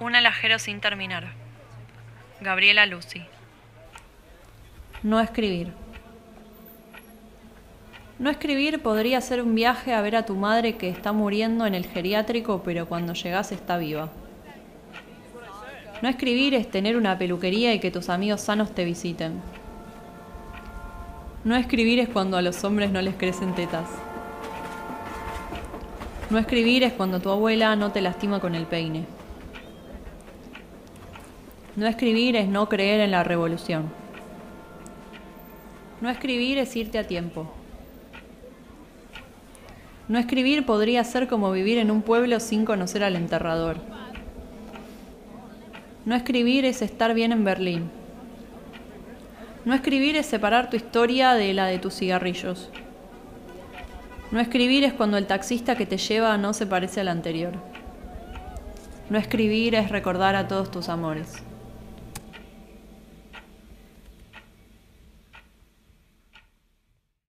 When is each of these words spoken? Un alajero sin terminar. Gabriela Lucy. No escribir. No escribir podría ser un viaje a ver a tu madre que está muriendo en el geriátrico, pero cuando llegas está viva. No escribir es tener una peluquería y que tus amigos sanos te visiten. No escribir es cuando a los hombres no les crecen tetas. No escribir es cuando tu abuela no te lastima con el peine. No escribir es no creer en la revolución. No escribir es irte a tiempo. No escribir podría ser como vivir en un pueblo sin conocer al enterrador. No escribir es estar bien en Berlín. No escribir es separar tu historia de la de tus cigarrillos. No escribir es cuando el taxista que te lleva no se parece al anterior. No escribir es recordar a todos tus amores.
Un 0.00 0.14
alajero 0.14 0.60
sin 0.60 0.80
terminar. 0.80 1.26
Gabriela 2.40 2.86
Lucy. 2.86 3.24
No 5.02 5.18
escribir. 5.18 5.72
No 8.20 8.30
escribir 8.30 8.80
podría 8.80 9.20
ser 9.20 9.42
un 9.42 9.56
viaje 9.56 9.92
a 9.92 10.00
ver 10.00 10.14
a 10.14 10.24
tu 10.24 10.36
madre 10.36 10.76
que 10.76 10.88
está 10.88 11.12
muriendo 11.12 11.66
en 11.66 11.74
el 11.74 11.84
geriátrico, 11.84 12.62
pero 12.64 12.86
cuando 12.86 13.14
llegas 13.14 13.50
está 13.50 13.76
viva. 13.76 14.08
No 16.00 16.08
escribir 16.08 16.54
es 16.54 16.70
tener 16.70 16.96
una 16.96 17.18
peluquería 17.18 17.74
y 17.74 17.80
que 17.80 17.90
tus 17.90 18.08
amigos 18.08 18.40
sanos 18.40 18.72
te 18.72 18.84
visiten. 18.84 19.40
No 21.42 21.56
escribir 21.56 21.98
es 21.98 22.08
cuando 22.08 22.36
a 22.36 22.42
los 22.42 22.62
hombres 22.62 22.92
no 22.92 23.02
les 23.02 23.16
crecen 23.16 23.52
tetas. 23.52 23.88
No 26.30 26.38
escribir 26.38 26.84
es 26.84 26.92
cuando 26.92 27.18
tu 27.18 27.30
abuela 27.30 27.74
no 27.74 27.90
te 27.90 28.00
lastima 28.00 28.38
con 28.38 28.54
el 28.54 28.66
peine. 28.66 29.18
No 31.78 31.86
escribir 31.86 32.34
es 32.34 32.48
no 32.48 32.68
creer 32.68 32.98
en 32.98 33.12
la 33.12 33.22
revolución. 33.22 33.84
No 36.00 36.10
escribir 36.10 36.58
es 36.58 36.74
irte 36.74 36.98
a 36.98 37.06
tiempo. 37.06 37.46
No 40.08 40.18
escribir 40.18 40.66
podría 40.66 41.04
ser 41.04 41.28
como 41.28 41.52
vivir 41.52 41.78
en 41.78 41.92
un 41.92 42.02
pueblo 42.02 42.40
sin 42.40 42.64
conocer 42.64 43.04
al 43.04 43.14
enterrador. 43.14 43.76
No 46.04 46.16
escribir 46.16 46.64
es 46.64 46.82
estar 46.82 47.14
bien 47.14 47.30
en 47.30 47.44
Berlín. 47.44 47.88
No 49.64 49.72
escribir 49.72 50.16
es 50.16 50.26
separar 50.26 50.70
tu 50.70 50.76
historia 50.76 51.34
de 51.34 51.54
la 51.54 51.66
de 51.66 51.78
tus 51.78 51.94
cigarrillos. 51.94 52.70
No 54.32 54.40
escribir 54.40 54.82
es 54.82 54.94
cuando 54.94 55.16
el 55.16 55.28
taxista 55.28 55.76
que 55.76 55.86
te 55.86 55.98
lleva 55.98 56.36
no 56.38 56.54
se 56.54 56.66
parece 56.66 57.02
al 57.02 57.06
anterior. 57.06 57.52
No 59.10 59.16
escribir 59.16 59.76
es 59.76 59.90
recordar 59.90 60.34
a 60.34 60.48
todos 60.48 60.72
tus 60.72 60.88
amores. 60.88 61.44